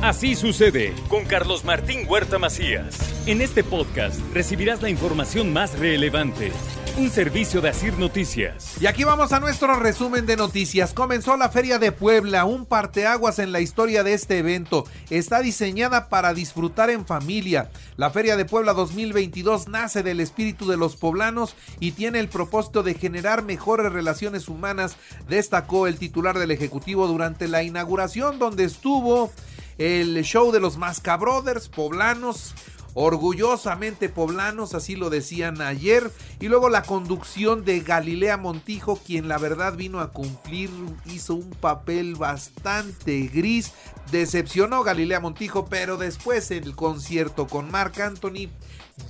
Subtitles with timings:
[0.00, 2.96] Así sucede con Carlos Martín Huerta Macías.
[3.26, 6.52] En este podcast recibirás la información más relevante.
[6.96, 8.80] Un servicio de Asir Noticias.
[8.80, 10.94] Y aquí vamos a nuestro resumen de noticias.
[10.94, 14.84] Comenzó la Feria de Puebla, un parteaguas en la historia de este evento.
[15.10, 17.68] Está diseñada para disfrutar en familia.
[17.96, 22.84] La Feria de Puebla 2022 nace del espíritu de los poblanos y tiene el propósito
[22.84, 24.96] de generar mejores relaciones humanas,
[25.28, 29.32] destacó el titular del Ejecutivo durante la inauguración donde estuvo
[29.78, 32.54] el show de los Mascabrothers poblanos
[32.94, 36.10] orgullosamente poblanos, así lo decían ayer,
[36.40, 40.70] y luego la conducción de Galilea Montijo, quien la verdad vino a cumplir,
[41.06, 43.72] hizo un papel bastante gris,
[44.10, 48.48] decepcionó Galilea Montijo, pero después el concierto con Marc Anthony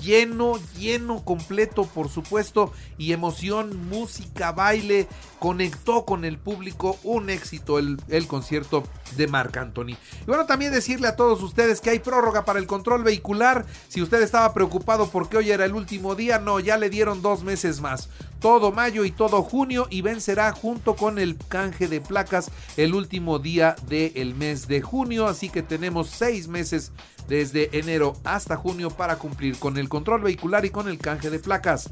[0.03, 7.79] lleno, lleno, completo, por supuesto, y emoción, música, baile, conectó con el público, un éxito
[7.79, 8.85] el, el concierto
[9.17, 9.97] de Marc Anthony.
[10.23, 13.67] Y bueno, también decirle a todos ustedes que hay prórroga para el control vehicular.
[13.89, 17.43] Si usted estaba preocupado porque hoy era el último día, no, ya le dieron dos
[17.43, 18.09] meses más.
[18.41, 23.39] Todo mayo y todo junio y vencerá junto con el canje de placas el último
[23.39, 25.27] día del mes de junio.
[25.27, 26.93] Así que tenemos seis meses
[27.29, 31.39] desde enero hasta junio para cumplir con el control vehicular y con el canje de
[31.39, 31.91] placas.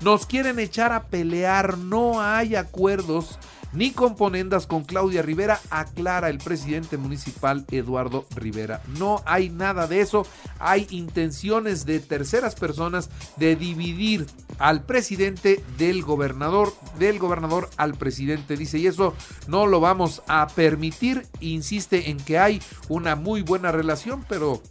[0.00, 3.38] Nos quieren echar a pelear, no hay acuerdos
[3.72, 8.80] ni componendas con Claudia Rivera, aclara el presidente municipal Eduardo Rivera.
[8.98, 10.26] No hay nada de eso,
[10.58, 14.26] hay intenciones de terceras personas de dividir
[14.58, 19.14] al presidente del gobernador, del gobernador al presidente, dice, y eso
[19.46, 24.62] no lo vamos a permitir, insiste en que hay una muy buena relación, pero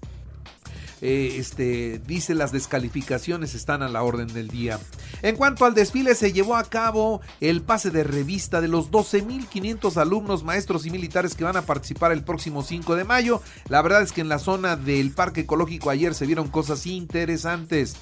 [1.01, 4.79] eh, este, dice las descalificaciones están a la orden del día.
[5.21, 9.97] En cuanto al desfile, se llevó a cabo el pase de revista de los 12.500
[9.97, 13.41] alumnos, maestros y militares que van a participar el próximo 5 de mayo.
[13.67, 17.95] La verdad es que en la zona del Parque Ecológico ayer se vieron cosas interesantes.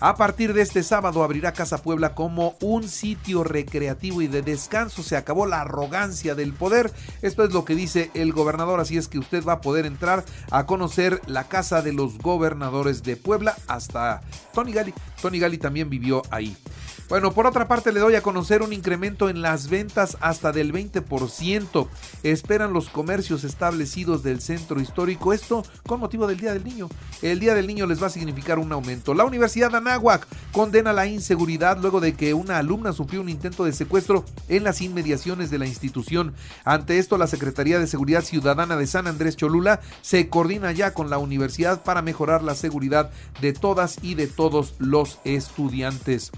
[0.00, 5.02] A partir de este sábado abrirá Casa Puebla como un sitio recreativo y de descanso.
[5.02, 6.92] Se acabó la arrogancia del poder.
[7.22, 10.24] Esto es lo que dice el gobernador, así es que usted va a poder entrar
[10.50, 14.22] a conocer la casa de los gobernadores de Puebla hasta
[14.52, 14.94] Tony Gali.
[15.20, 16.56] Tony Gali también vivió ahí.
[17.08, 20.72] Bueno, por otra parte le doy a conocer un incremento en las ventas hasta del
[20.72, 21.86] 20%.
[22.22, 25.34] Esperan los comercios establecidos del centro histórico.
[25.34, 26.88] Esto con motivo del Día del Niño.
[27.20, 29.12] El Día del Niño les va a significar un aumento.
[29.12, 33.64] La Universidad de Anáhuac condena la inseguridad luego de que una alumna sufrió un intento
[33.64, 36.32] de secuestro en las inmediaciones de la institución.
[36.64, 41.10] Ante esto, la Secretaría de Seguridad Ciudadana de San Andrés Cholula se coordina ya con
[41.10, 43.10] la universidad para mejorar la seguridad
[43.42, 46.32] de todas y de todos los estudiantes.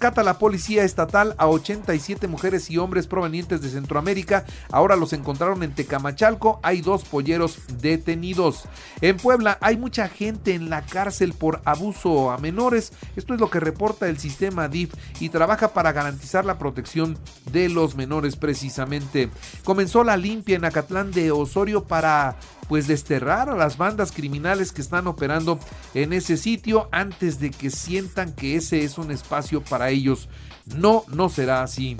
[0.00, 4.46] Rescata la policía estatal a 87 mujeres y hombres provenientes de Centroamérica.
[4.72, 6.58] Ahora los encontraron en Tecamachalco.
[6.62, 8.64] Hay dos polleros detenidos.
[9.02, 12.94] En Puebla hay mucha gente en la cárcel por abuso a menores.
[13.14, 17.18] Esto es lo que reporta el sistema DIF y trabaja para garantizar la protección
[17.52, 19.28] de los menores precisamente.
[19.64, 22.36] Comenzó la limpia en Acatlán de Osorio para
[22.70, 25.58] pues desterrar a las bandas criminales que están operando
[25.92, 30.28] en ese sitio antes de que sientan que ese es un espacio para ellos.
[30.76, 31.96] No, no será así.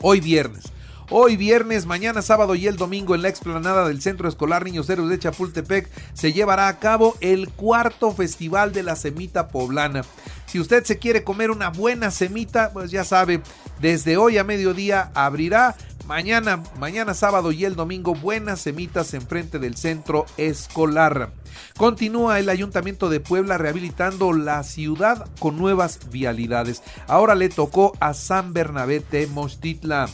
[0.00, 0.72] Hoy viernes.
[1.08, 5.08] Hoy viernes, mañana sábado y el domingo en la explanada del Centro Escolar Niños Héroes
[5.08, 10.02] de Chapultepec se llevará a cabo el cuarto festival de la semita poblana.
[10.46, 13.40] Si usted se quiere comer una buena semita, pues ya sabe,
[13.80, 19.76] desde hoy a mediodía abrirá Mañana, mañana sábado y el domingo, buenas semitas enfrente del
[19.76, 21.32] centro escolar.
[21.76, 26.84] Continúa el Ayuntamiento de Puebla rehabilitando la ciudad con nuevas vialidades.
[27.08, 30.08] Ahora le tocó a San Bernabé Tenochtitlan.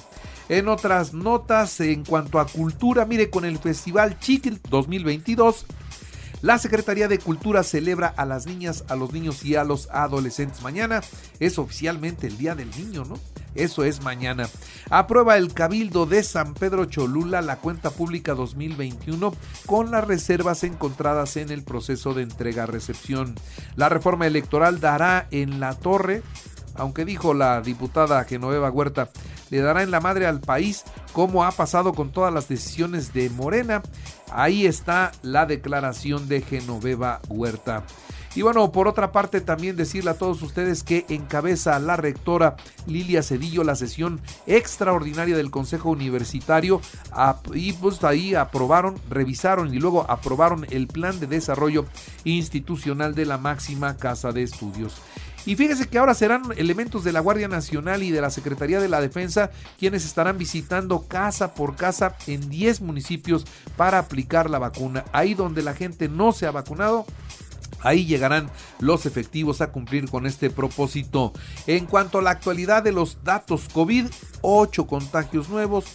[0.49, 5.67] En otras notas, en cuanto a cultura, mire, con el Festival Chiquil 2022,
[6.43, 10.63] la Secretaría de Cultura celebra a las niñas, a los niños y a los adolescentes.
[10.63, 11.01] Mañana
[11.41, 13.19] es oficialmente el Día del Niño, ¿no?
[13.55, 14.49] Eso es mañana.
[14.91, 19.35] Aprueba el Cabildo de San Pedro Cholula la cuenta pública 2021
[19.67, 23.35] con las reservas encontradas en el proceso de entrega-recepción.
[23.77, 26.23] La reforma electoral dará en la torre
[26.75, 29.11] aunque dijo la diputada Genoveva Huerta,
[29.53, 30.83] le dará en la madre al país
[31.13, 33.83] como ha pasado con todas las decisiones de Morena.
[34.33, 37.85] Ahí está la declaración de Genoveva Huerta.
[38.35, 42.57] Y bueno, por otra parte también decirle a todos ustedes que encabeza la rectora
[42.87, 46.81] Lilia Cedillo la sesión extraordinaria del Consejo Universitario
[47.53, 51.85] y pues ahí aprobaron, revisaron y luego aprobaron el plan de desarrollo
[52.25, 55.03] institucional de la máxima casa de estudios.
[55.45, 58.89] Y fíjese que ahora serán elementos de la Guardia Nacional y de la Secretaría de
[58.89, 63.45] la Defensa quienes estarán visitando casa por casa en 10 municipios
[63.77, 65.05] para aplicar la vacuna.
[65.13, 67.07] Ahí donde la gente no se ha vacunado,
[67.85, 68.49] Ahí llegarán
[68.79, 71.33] los efectivos a cumplir con este propósito.
[71.67, 74.07] En cuanto a la actualidad de los datos COVID,
[74.41, 75.87] 8 contagios nuevos,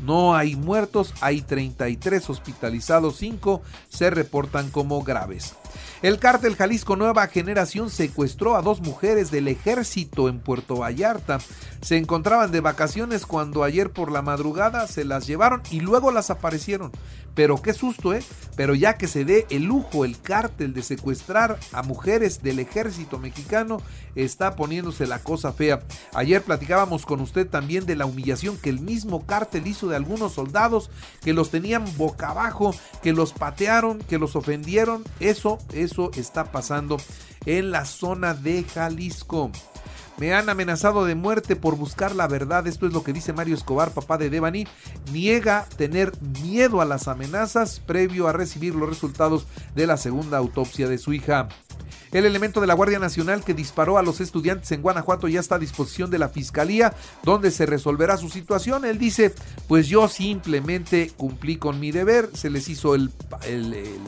[0.00, 5.54] no hay muertos, hay 33 hospitalizados, 5 se reportan como graves.
[6.02, 11.38] El cártel Jalisco Nueva Generación secuestró a dos mujeres del ejército en Puerto Vallarta.
[11.80, 16.30] Se encontraban de vacaciones cuando ayer por la madrugada se las llevaron y luego las
[16.30, 16.92] aparecieron.
[17.34, 18.22] Pero qué susto, ¿eh?
[18.56, 23.18] Pero ya que se dé el lujo el cártel de secuestrar a mujeres del ejército
[23.18, 23.82] mexicano,
[24.14, 25.82] está poniéndose la cosa fea.
[26.14, 30.32] Ayer platicábamos con usted también de la humillación que el mismo cártel hizo de algunos
[30.32, 30.90] soldados
[31.22, 35.02] que los tenían boca abajo, que los patearon, que los ofendieron.
[35.18, 36.96] Eso, eso está pasando
[37.46, 39.50] en la zona de Jalisco.
[40.16, 42.66] Me han amenazado de muerte por buscar la verdad.
[42.68, 44.66] Esto es lo que dice Mario Escobar, papá de Devani.
[45.12, 46.12] Niega tener
[46.42, 51.12] miedo a las amenazas previo a recibir los resultados de la segunda autopsia de su
[51.12, 51.48] hija.
[52.12, 55.56] El elemento de la Guardia Nacional que disparó a los estudiantes en Guanajuato ya está
[55.56, 56.94] a disposición de la Fiscalía,
[57.24, 58.84] donde se resolverá su situación.
[58.84, 59.34] Él dice,
[59.66, 63.10] pues yo simplemente cumplí con mi deber, se les hizo el,
[63.48, 64.00] el, el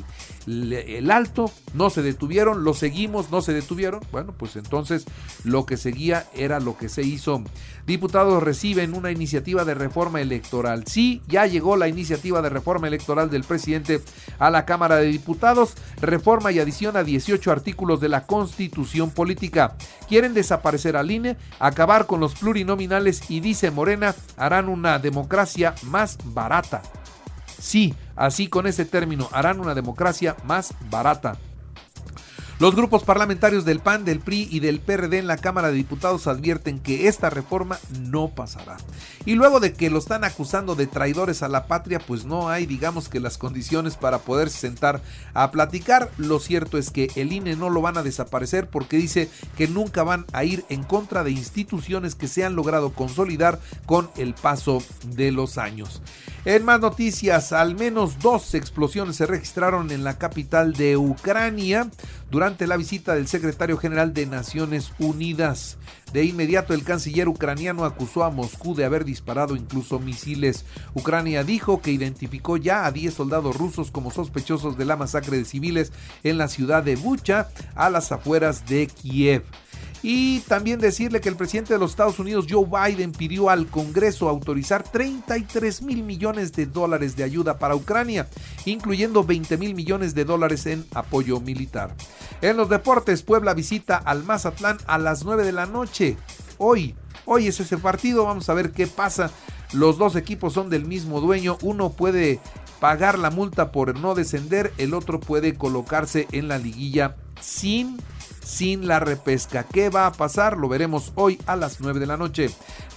[1.10, 4.00] alto, no se detuvieron, lo seguimos, no se detuvieron.
[4.12, 5.04] Bueno, pues entonces
[5.44, 7.42] lo que seguía era lo que se hizo.
[7.86, 10.86] Diputados reciben una iniciativa de reforma electoral.
[10.86, 14.02] Sí, ya llegó la iniciativa de reforma electoral del presidente
[14.38, 15.74] a la Cámara de Diputados.
[16.00, 19.76] Reforma y adición a 18 artículos de la Constitución Política.
[20.08, 26.18] Quieren desaparecer al INE, acabar con los plurinominales y dice Morena, harán una democracia más
[26.24, 26.82] barata.
[27.66, 31.36] Sí, así con ese término harán una democracia más barata.
[32.58, 36.26] Los grupos parlamentarios del PAN, del PRI y del PRD en la Cámara de Diputados
[36.26, 38.78] advierten que esta reforma no pasará.
[39.26, 42.64] Y luego de que lo están acusando de traidores a la patria, pues no hay,
[42.64, 45.02] digamos que las condiciones para poderse sentar
[45.34, 46.10] a platicar.
[46.16, 50.02] Lo cierto es que el INE no lo van a desaparecer porque dice que nunca
[50.02, 54.82] van a ir en contra de instituciones que se han logrado consolidar con el paso
[55.04, 56.00] de los años.
[56.46, 61.90] En más noticias, al menos dos explosiones se registraron en la capital de Ucrania
[62.30, 65.78] durante la visita del secretario general de Naciones Unidas.
[66.12, 70.64] De inmediato el canciller ucraniano acusó a Moscú de haber disparado incluso misiles.
[70.94, 75.44] Ucrania dijo que identificó ya a 10 soldados rusos como sospechosos de la masacre de
[75.44, 79.42] civiles en la ciudad de Bucha, a las afueras de Kiev.
[80.02, 84.28] Y también decirle que el presidente de los Estados Unidos, Joe Biden, pidió al Congreso
[84.28, 88.28] autorizar 33 mil millones de dólares de ayuda para Ucrania,
[88.66, 91.94] incluyendo 20 mil millones de dólares en apoyo militar.
[92.42, 96.16] En los deportes, Puebla visita al Mazatlán a las 9 de la noche.
[96.58, 96.94] Hoy,
[97.24, 99.30] hoy es ese partido, vamos a ver qué pasa.
[99.72, 102.40] Los dos equipos son del mismo dueño, uno puede
[102.80, 107.98] pagar la multa por no descender, el otro puede colocarse en la liguilla sin
[108.46, 109.64] sin la repesca.
[109.64, 110.56] ¿Qué va a pasar?
[110.56, 112.50] Lo veremos hoy a las 9 de la noche.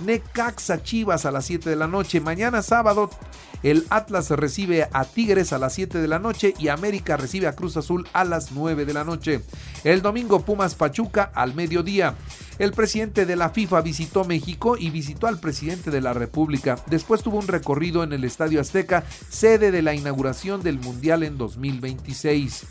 [0.06, 2.22] Necaxa Chivas a las 7 de la noche.
[2.22, 3.10] Mañana sábado
[3.64, 7.56] el Atlas recibe a Tigres a las 7 de la noche y América recibe a
[7.56, 9.42] Cruz Azul a las 9 de la noche.
[9.84, 12.16] El domingo Pumas Pachuca al mediodía.
[12.60, 16.78] El presidente de la FIFA visitó México y visitó al presidente de la República.
[16.88, 21.38] Después tuvo un recorrido en el Estadio Azteca, sede de la inauguración del Mundial en
[21.38, 22.66] 2026.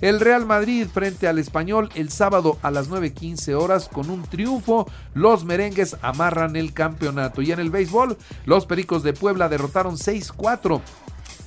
[0.00, 4.86] El Real Madrid frente al español el sábado a las 9.15 horas con un triunfo.
[5.12, 7.42] Los merengues amarran el campeonato.
[7.42, 8.16] Y en el béisbol,
[8.46, 10.80] los Pericos de Puebla derrotaron 6-4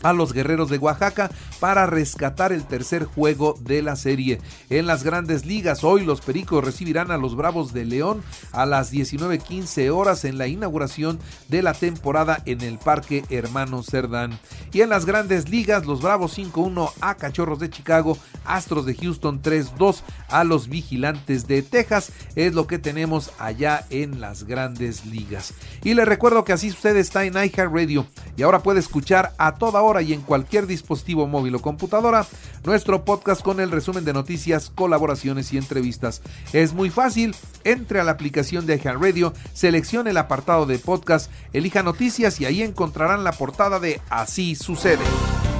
[0.04, 4.40] a los guerreros de Oaxaca para rescatar el tercer juego de la serie.
[4.70, 8.94] En las grandes ligas, hoy los Pericos recibirán a los Bravos de León a las
[8.94, 14.40] 19.15 horas en la inauguración de la temporada en el Parque Hermano Cerdán.
[14.72, 19.42] Y en las grandes ligas, los Bravos 5-1 a Cachorros de Chicago, Astros de Houston
[19.42, 22.12] 3-2 a los Vigilantes de Texas.
[22.36, 25.54] Es lo que tenemos allá en las grandes ligas.
[25.84, 29.82] Y les recuerdo que así usted está en iHeartRadio y ahora puede escuchar a toda
[29.82, 32.26] hora y en cualquier dispositivo móvil o computadora
[32.64, 36.22] nuestro podcast con el resumen de noticias, colaboraciones y entrevistas.
[36.54, 41.84] Es muy fácil, entre a la aplicación de Radio, seleccione el apartado de podcast, elija
[41.84, 45.04] noticias y ahí encontrarán la portada de Así sucede.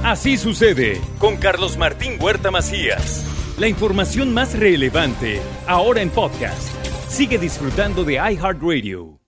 [0.02, 3.24] Así sucede con Carlos Martín Huerta Macías.
[3.58, 6.68] La información más relevante ahora en podcast.
[7.08, 9.23] Sigue disfrutando de iHeartRadio.